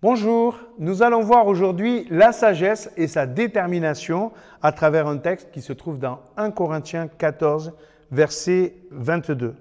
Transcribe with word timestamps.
Bonjour, 0.00 0.56
nous 0.78 1.02
allons 1.02 1.22
voir 1.22 1.48
aujourd'hui 1.48 2.06
la 2.08 2.30
sagesse 2.30 2.88
et 2.96 3.08
sa 3.08 3.26
détermination 3.26 4.30
à 4.62 4.70
travers 4.70 5.08
un 5.08 5.18
texte 5.18 5.50
qui 5.50 5.60
se 5.60 5.72
trouve 5.72 5.98
dans 5.98 6.20
1 6.36 6.52
Corinthiens 6.52 7.08
14, 7.08 7.72
verset 8.12 8.76
22. 8.92 9.56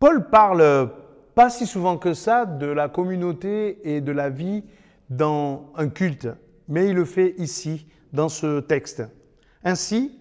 Paul 0.00 0.30
parle 0.30 0.90
pas 1.36 1.48
si 1.48 1.64
souvent 1.64 1.96
que 1.96 2.12
ça 2.12 2.44
de 2.44 2.66
la 2.66 2.88
communauté 2.88 3.78
et 3.88 4.00
de 4.00 4.10
la 4.10 4.30
vie 4.30 4.64
dans 5.10 5.70
un 5.76 5.90
culte, 5.90 6.26
mais 6.66 6.88
il 6.88 6.96
le 6.96 7.04
fait 7.04 7.36
ici, 7.38 7.86
dans 8.12 8.28
ce 8.28 8.58
texte. 8.58 9.04
Ainsi, 9.62 10.18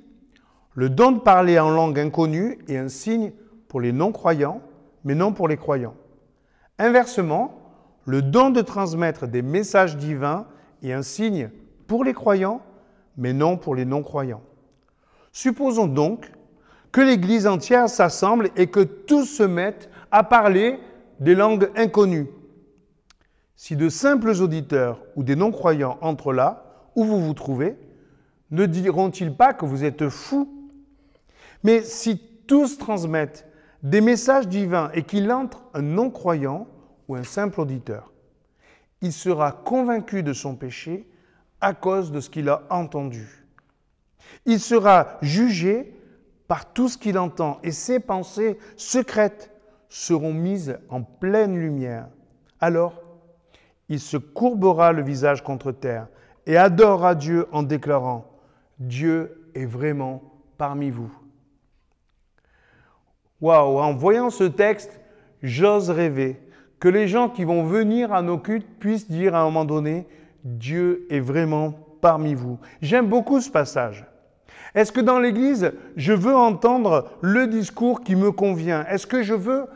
le 0.76 0.92
don 0.92 1.14
de 1.14 1.20
parler 1.20 1.58
en 1.58 1.72
langue 1.72 1.98
inconnue 1.98 2.60
est 2.68 2.78
un 2.78 2.90
signe 2.90 3.32
pour 3.70 3.82
les 3.82 3.92
non-croyants, 3.92 4.62
mais 5.04 5.16
non 5.16 5.34
pour 5.34 5.48
les 5.48 5.58
croyants. 5.58 5.96
Inversement, 6.78 7.63
le 8.06 8.22
don 8.22 8.50
de 8.50 8.62
transmettre 8.62 9.28
des 9.28 9.42
messages 9.42 9.98
divins 9.98 10.46
est 10.82 10.92
un 10.92 11.02
signe 11.02 11.50
pour 11.88 12.04
les 12.04 12.14
croyants, 12.14 12.62
mais 13.18 13.34
non 13.34 13.58
pour 13.58 13.76
les 13.76 13.86
non-croyants. 13.86 14.42
Supposons 15.32 15.88
donc 15.88 16.32
que 16.92 17.02
l'Église 17.02 17.48
entière 17.48 17.90
s'assemble 17.90 18.50
et 18.56 18.68
que 18.68 18.82
tous 18.82 19.26
se 19.26 19.44
mettent 19.44 19.90
à 20.12 20.24
parler 20.24 20.80
des 21.20 21.36
langues 21.36 21.70
inconnues. 21.76 22.28
Si 23.56 23.76
de 23.76 23.90
simples 23.90 24.42
auditeurs 24.42 25.02
ou 25.16 25.24
des 25.24 25.36
non-croyants 25.36 25.98
entrent 26.02 26.34
là, 26.34 26.90
où 26.96 27.04
vous 27.04 27.24
vous 27.24 27.34
trouvez, 27.34 27.78
ne 28.52 28.66
diront-ils 28.66 29.36
pas 29.36 29.54
que 29.54 29.66
vous 29.66 29.84
êtes 29.84 30.10
fous? 30.10 30.50
Mais 31.64 31.82
si 31.82 32.22
tous 32.46 32.78
transmettent 32.78 33.48
des 33.82 34.02
messages 34.02 34.48
divins 34.48 34.92
et 34.94 35.04
qu'il 35.04 35.32
entre 35.32 35.64
un 35.74 35.82
non-croyant, 35.82 36.68
ou 37.08 37.16
un 37.16 37.24
simple 37.24 37.62
auditeur. 37.62 38.12
Il 39.02 39.12
sera 39.12 39.52
convaincu 39.52 40.24
de 40.24 40.34
son 40.34 40.56
péché 40.56 41.08
à 41.62 41.74
cause 41.74 42.12
de 42.12 42.20
ce 42.20 42.30
qu'il 42.30 42.50
a 42.50 42.64
entendu. 42.70 43.46
Il 44.46 44.60
sera 44.60 45.18
jugé 45.22 45.96
par 46.48 46.74
tout 46.74 46.90
ce 46.90 46.98
qu'il 46.98 47.18
entend 47.18 47.60
et 47.64 47.72
ses 47.72 48.00
pensées 48.00 48.58
secrètes 48.78 49.52
seront 49.90 50.34
mises 50.34 50.78
en 50.90 51.04
pleine 51.04 51.58
lumière. 51.58 52.08
Alors, 52.60 53.02
il 53.90 54.00
se 54.00 54.18
courbera 54.18 54.92
le 54.92 55.04
visage 55.04 55.44
contre 55.44 55.72
terre 55.72 56.08
et 56.46 56.58
adorera 56.58 57.16
Dieu 57.16 57.48
en 57.52 57.64
déclarant, 57.64 58.30
Dieu 58.80 59.50
est 59.54 59.66
vraiment 59.66 60.24
parmi 60.58 60.90
vous. 60.90 61.12
Waouh, 63.40 63.80
en 63.80 63.94
voyant 63.94 64.30
ce 64.30 64.46
texte, 64.46 65.00
j'ose 65.42 65.90
rêver 65.90 66.40
que 66.84 66.90
les 66.90 67.08
gens 67.08 67.30
qui 67.30 67.46
vont 67.46 67.64
venir 67.64 68.12
à 68.12 68.22
nos 68.22 68.38
cultes 68.38 68.68
puissent 68.78 69.10
dire 69.10 69.36
à 69.36 69.40
un 69.40 69.46
moment 69.46 69.64
donné, 69.64 70.06
Dieu 70.44 71.08
est 71.10 71.22
vraiment 71.22 71.76
parmi 72.02 72.34
vous. 72.34 72.60
J'aime 72.82 73.08
beaucoup 73.08 73.40
ce 73.40 73.50
passage. 73.50 74.06
Est-ce 74.76 74.92
que 74.92 75.00
dans 75.00 75.18
l'Église, 75.18 75.72
je 75.96 76.12
veux 76.12 76.36
entendre 76.36 77.10
le 77.22 77.48
discours 77.48 78.02
qui 78.02 78.18
me 78.18 78.34
convient? 78.34 78.86
Est-ce 78.88 79.08
que 79.08 79.24
je 79.24 79.34
veux, 79.34 79.68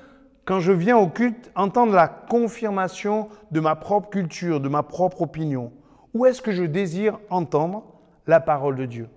quand 0.43 0.59
je 0.59 0.73
viens 0.73 0.97
au 0.97 1.07
culte, 1.07 1.49
entendre 1.55 1.93
la 1.93 2.09
confirmation 2.09 3.29
de 3.51 3.61
ma 3.61 3.77
propre 3.77 4.09
culture, 4.09 4.59
de 4.59 4.67
ma 4.67 4.83
propre 4.83 5.21
opinion? 5.21 5.71
Ou 6.13 6.25
est-ce 6.25 6.41
que 6.41 6.51
je 6.51 6.63
désire 6.63 7.19
entendre 7.29 7.85
la 8.25 8.41
parole 8.41 8.75
de 8.75 8.85
Dieu? 8.85 9.07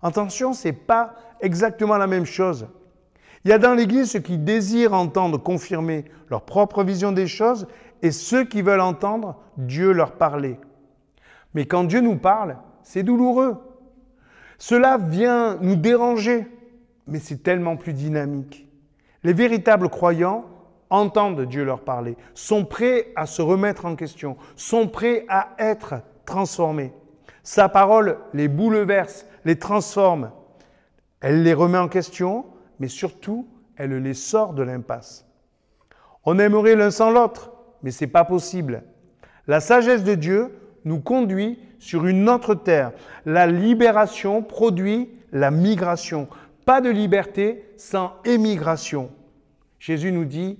Attention, 0.00 0.54
ce 0.54 0.68
n'est 0.68 0.72
pas 0.72 1.16
exactement 1.42 1.98
la 1.98 2.06
même 2.06 2.24
chose. 2.24 2.66
Il 3.44 3.50
y 3.50 3.52
a 3.52 3.58
dans 3.58 3.74
l'Église 3.74 4.10
ceux 4.10 4.20
qui 4.20 4.38
désirent 4.38 4.92
entendre 4.92 5.38
confirmer 5.38 6.04
leur 6.28 6.42
propre 6.42 6.84
vision 6.84 7.12
des 7.12 7.26
choses 7.26 7.66
et 8.02 8.10
ceux 8.10 8.44
qui 8.44 8.62
veulent 8.62 8.80
entendre 8.80 9.36
Dieu 9.56 9.92
leur 9.92 10.12
parler. 10.12 10.58
Mais 11.54 11.64
quand 11.64 11.84
Dieu 11.84 12.00
nous 12.00 12.16
parle, 12.16 12.56
c'est 12.82 13.02
douloureux. 13.02 13.56
Cela 14.58 14.98
vient 14.98 15.56
nous 15.62 15.76
déranger, 15.76 16.46
mais 17.06 17.18
c'est 17.18 17.42
tellement 17.42 17.76
plus 17.76 17.94
dynamique. 17.94 18.68
Les 19.22 19.32
véritables 19.32 19.88
croyants 19.88 20.44
entendent 20.90 21.46
Dieu 21.46 21.64
leur 21.64 21.80
parler, 21.80 22.16
sont 22.34 22.64
prêts 22.64 23.12
à 23.16 23.26
se 23.26 23.40
remettre 23.40 23.86
en 23.86 23.96
question, 23.96 24.36
sont 24.56 24.86
prêts 24.88 25.24
à 25.28 25.50
être 25.58 25.94
transformés. 26.26 26.92
Sa 27.42 27.68
parole 27.68 28.18
les 28.34 28.48
bouleverse, 28.48 29.26
les 29.44 29.58
transforme. 29.58 30.30
Elle 31.20 31.42
les 31.42 31.54
remet 31.54 31.78
en 31.78 31.88
question, 31.88 32.44
mais 32.80 32.88
surtout, 32.88 33.46
elle 33.76 33.94
les 34.02 34.14
sort 34.14 34.54
de 34.54 34.62
l'impasse. 34.62 35.26
On 36.24 36.38
aimerait 36.38 36.74
l'un 36.74 36.90
sans 36.90 37.10
l'autre, 37.10 37.52
mais 37.82 37.92
ce 37.92 38.04
n'est 38.04 38.10
pas 38.10 38.24
possible. 38.24 38.82
La 39.46 39.60
sagesse 39.60 40.02
de 40.02 40.14
Dieu 40.14 40.58
nous 40.84 41.00
conduit 41.00 41.58
sur 41.78 42.06
une 42.06 42.28
autre 42.28 42.54
terre. 42.54 42.92
La 43.24 43.46
libération 43.46 44.42
produit 44.42 45.10
la 45.32 45.50
migration. 45.50 46.28
Pas 46.64 46.80
de 46.80 46.90
liberté 46.90 47.64
sans 47.76 48.14
émigration. 48.24 49.10
Jésus 49.78 50.12
nous 50.12 50.24
dit, 50.24 50.58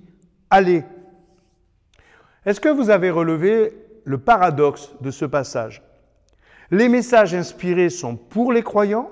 allez. 0.49 0.83
Est-ce 2.45 2.59
que 2.59 2.69
vous 2.69 2.89
avez 2.89 3.11
relevé 3.11 3.73
le 4.03 4.17
paradoxe 4.17 4.91
de 5.01 5.11
ce 5.11 5.25
passage? 5.25 5.83
Les 6.71 6.89
messages 6.89 7.35
inspirés 7.35 7.89
sont 7.89 8.15
pour 8.15 8.51
les 8.51 8.63
croyants, 8.63 9.11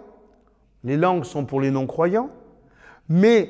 les 0.84 0.98
langues 0.98 1.25
sont 1.25 1.46
pour 1.46 1.62
les 1.62 1.72
non-croyants, 1.72 2.30
mais 3.09 3.50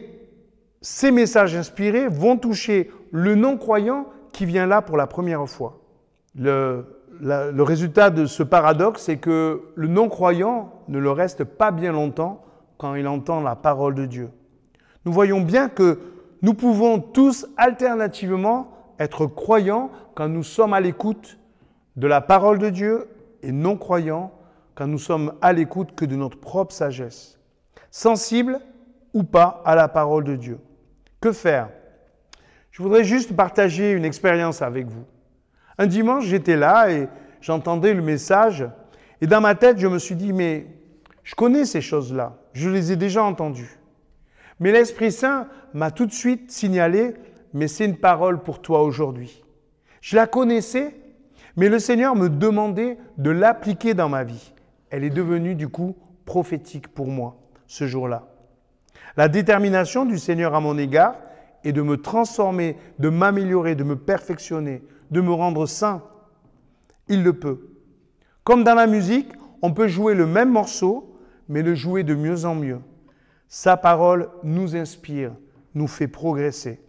ces 0.81 1.11
messages 1.11 1.55
inspirés 1.55 2.07
vont 2.07 2.37
toucher 2.37 2.89
le 3.11 3.35
non-croyant 3.35 4.07
qui 4.31 4.45
vient 4.45 4.65
là 4.65 4.81
pour 4.81 4.97
la 4.97 5.07
première 5.07 5.47
fois. 5.47 5.79
Le, 6.35 6.85
résultat 7.61 8.09
de 8.09 8.25
ce 8.25 8.43
paradoxe, 8.43 9.03
c'est 9.03 9.17
que 9.17 9.61
le 9.75 9.87
non-croyant 9.87 10.71
ne 10.87 10.99
le 10.99 11.11
reste 11.11 11.43
pas 11.43 11.71
bien 11.71 11.91
longtemps 11.91 12.43
quand 12.77 12.95
il 12.95 13.07
entend 13.07 13.41
la 13.41 13.55
parole 13.55 13.95
de 13.95 14.05
Dieu. 14.05 14.29
Nous 15.05 15.11
voyons 15.11 15.41
bien 15.41 15.67
que 15.67 15.99
nous 16.41 16.53
pouvons 16.53 16.99
tous 16.99 17.45
alternativement 17.57 18.71
être 18.99 19.25
croyants 19.25 19.91
quand 20.15 20.29
nous 20.29 20.43
sommes 20.43 20.73
à 20.73 20.79
l'écoute 20.79 21.37
de 21.97 22.07
la 22.07 22.21
parole 22.21 22.59
de 22.59 22.69
Dieu 22.69 23.07
et 23.43 23.51
non-croyants 23.51 24.31
quand 24.75 24.87
nous 24.87 24.99
sommes 24.99 25.33
à 25.41 25.51
l'écoute 25.51 25.93
que 25.95 26.05
de 26.05 26.15
notre 26.15 26.39
propre 26.39 26.73
sagesse. 26.73 27.37
Sensibles 27.91 28.61
ou 29.13 29.23
pas 29.23 29.61
à 29.65 29.75
la 29.75 29.87
parole 29.87 30.23
de 30.23 30.35
Dieu. 30.35 30.59
Que 31.21 31.31
faire? 31.31 31.69
Je 32.71 32.81
voudrais 32.81 33.03
juste 33.03 33.35
partager 33.35 33.91
une 33.91 34.05
expérience 34.05 34.61
avec 34.61 34.87
vous. 34.87 35.05
Un 35.77 35.87
dimanche, 35.87 36.25
j'étais 36.25 36.55
là 36.55 36.91
et 36.91 37.07
j'entendais 37.41 37.93
le 37.93 38.01
message 38.01 38.65
et 39.21 39.27
dans 39.27 39.41
ma 39.41 39.55
tête, 39.55 39.79
je 39.79 39.87
me 39.87 39.99
suis 39.99 40.15
dit, 40.15 40.33
mais 40.33 40.67
je 41.23 41.35
connais 41.35 41.65
ces 41.65 41.81
choses-là, 41.81 42.37
je 42.53 42.69
les 42.69 42.91
ai 42.91 42.95
déjà 42.95 43.23
entendues. 43.23 43.79
Mais 44.59 44.71
l'Esprit 44.71 45.11
Saint 45.11 45.47
m'a 45.73 45.91
tout 45.91 46.05
de 46.05 46.11
suite 46.11 46.51
signalé, 46.51 47.15
mais 47.53 47.67
c'est 47.67 47.85
une 47.85 47.97
parole 47.97 48.41
pour 48.41 48.61
toi 48.61 48.83
aujourd'hui. 48.83 49.43
Je 50.01 50.15
la 50.15 50.27
connaissais, 50.27 50.95
mais 51.55 51.69
le 51.69 51.79
Seigneur 51.79 52.15
me 52.15 52.29
demandait 52.29 52.97
de 53.17 53.29
l'appliquer 53.29 53.93
dans 53.93 54.09
ma 54.09 54.23
vie. 54.23 54.53
Elle 54.89 55.03
est 55.03 55.09
devenue 55.09 55.55
du 55.55 55.67
coup 55.67 55.95
prophétique 56.25 56.87
pour 56.87 57.07
moi 57.07 57.37
ce 57.67 57.87
jour-là. 57.87 58.27
La 59.17 59.27
détermination 59.27 60.05
du 60.05 60.17
Seigneur 60.17 60.55
à 60.55 60.59
mon 60.59 60.77
égard 60.77 61.15
est 61.63 61.73
de 61.73 61.81
me 61.81 61.97
transformer, 61.97 62.77
de 62.99 63.09
m'améliorer, 63.09 63.75
de 63.75 63.83
me 63.83 63.95
perfectionner, 63.95 64.81
de 65.11 65.21
me 65.21 65.31
rendre 65.31 65.65
saint. 65.65 66.03
Il 67.07 67.23
le 67.23 67.33
peut. 67.33 67.69
Comme 68.43 68.63
dans 68.63 68.75
la 68.75 68.87
musique, 68.87 69.31
on 69.61 69.73
peut 69.73 69.87
jouer 69.87 70.15
le 70.15 70.25
même 70.25 70.51
morceau, 70.51 71.19
mais 71.49 71.61
le 71.63 71.75
jouer 71.75 72.03
de 72.03 72.15
mieux 72.15 72.45
en 72.45 72.55
mieux. 72.55 72.79
Sa 73.47 73.77
parole 73.77 74.29
nous 74.43 74.75
inspire, 74.75 75.31
nous 75.73 75.87
fait 75.87 76.07
progresser. 76.07 76.79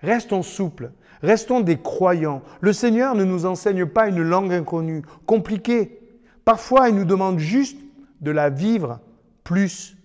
Restons 0.00 0.42
souples, 0.42 0.92
restons 1.22 1.60
des 1.60 1.78
croyants. 1.78 2.42
Le 2.60 2.72
Seigneur 2.72 3.14
ne 3.14 3.24
nous 3.24 3.46
enseigne 3.46 3.86
pas 3.86 4.08
une 4.08 4.22
langue 4.22 4.52
inconnue, 4.52 5.02
compliquée. 5.26 5.98
Parfois, 6.44 6.90
il 6.90 6.94
nous 6.94 7.06
demande 7.06 7.38
juste 7.38 7.78
de 8.20 8.30
la 8.30 8.50
vivre 8.50 9.00
plus, 9.42 9.96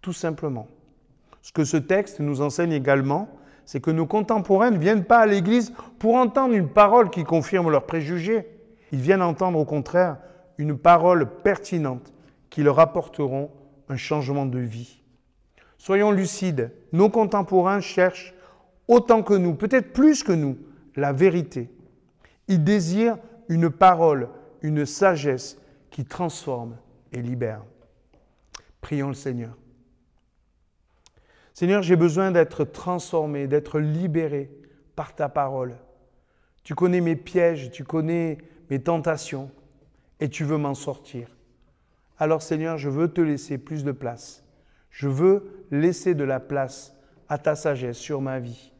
tout 0.00 0.12
simplement. 0.12 0.68
Ce 1.42 1.52
que 1.52 1.64
ce 1.64 1.76
texte 1.76 2.20
nous 2.20 2.40
enseigne 2.40 2.72
également, 2.72 3.28
c'est 3.64 3.80
que 3.80 3.90
nos 3.90 4.06
contemporains 4.06 4.70
ne 4.70 4.78
viennent 4.78 5.04
pas 5.04 5.18
à 5.18 5.26
l'Église 5.26 5.72
pour 5.98 6.16
entendre 6.16 6.54
une 6.54 6.68
parole 6.68 7.10
qui 7.10 7.24
confirme 7.24 7.70
leurs 7.70 7.86
préjugés. 7.86 8.46
Ils 8.92 9.00
viennent 9.00 9.22
entendre 9.22 9.58
au 9.58 9.64
contraire 9.64 10.18
une 10.58 10.76
parole 10.76 11.28
pertinente 11.42 12.12
qui 12.50 12.62
leur 12.62 12.78
apporteront 12.80 13.50
un 13.88 13.96
changement 13.96 14.46
de 14.46 14.58
vie. 14.58 15.02
Soyons 15.78 16.10
lucides, 16.10 16.72
nos 16.92 17.08
contemporains 17.08 17.80
cherchent 17.80 18.34
autant 18.88 19.22
que 19.22 19.34
nous, 19.34 19.54
peut-être 19.54 19.92
plus 19.92 20.22
que 20.22 20.32
nous, 20.32 20.58
la 20.96 21.12
vérité. 21.12 21.70
Ils 22.48 22.62
désirent 22.62 23.18
une 23.48 23.70
parole, 23.70 24.28
une 24.62 24.84
sagesse 24.84 25.56
qui 25.90 26.04
transforme 26.04 26.76
et 27.12 27.22
libère. 27.22 27.62
Prions 28.80 29.08
le 29.08 29.14
Seigneur. 29.14 29.56
Seigneur, 31.54 31.82
j'ai 31.82 31.96
besoin 31.96 32.30
d'être 32.30 32.64
transformé, 32.64 33.46
d'être 33.46 33.80
libéré 33.80 34.50
par 34.96 35.14
ta 35.14 35.28
parole. 35.28 35.76
Tu 36.62 36.74
connais 36.74 37.00
mes 37.00 37.16
pièges, 37.16 37.70
tu 37.70 37.84
connais 37.84 38.38
mes 38.70 38.80
tentations 38.80 39.50
et 40.20 40.28
tu 40.28 40.44
veux 40.44 40.58
m'en 40.58 40.74
sortir. 40.74 41.28
Alors 42.18 42.42
Seigneur, 42.42 42.76
je 42.76 42.88
veux 42.88 43.08
te 43.08 43.20
laisser 43.20 43.58
plus 43.58 43.82
de 43.82 43.92
place. 43.92 44.44
Je 44.90 45.08
veux 45.08 45.64
laisser 45.70 46.14
de 46.14 46.24
la 46.24 46.40
place 46.40 46.94
à 47.28 47.38
ta 47.38 47.54
sagesse 47.54 47.96
sur 47.96 48.20
ma 48.20 48.38
vie. 48.38 48.72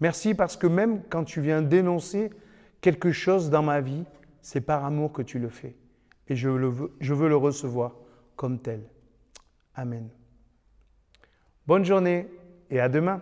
Merci 0.00 0.34
parce 0.34 0.56
que 0.56 0.66
même 0.66 1.02
quand 1.08 1.24
tu 1.24 1.40
viens 1.40 1.62
dénoncer 1.62 2.30
quelque 2.80 3.10
chose 3.10 3.50
dans 3.50 3.62
ma 3.62 3.80
vie, 3.80 4.04
c'est 4.42 4.60
par 4.60 4.84
amour 4.84 5.12
que 5.12 5.22
tu 5.22 5.38
le 5.38 5.48
fais. 5.48 5.74
Et 6.28 6.36
je, 6.36 6.48
je 7.00 7.14
veux 7.14 7.28
le 7.28 7.36
recevoir 7.36 7.96
comme 8.36 8.60
tel. 8.60 8.82
Amen. 9.74 10.08
Bonne 11.68 11.84
journée 11.84 12.26
et 12.70 12.80
à 12.80 12.88
demain. 12.88 13.20